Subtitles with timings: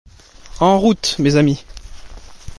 [0.59, 1.63] En route, mes amis.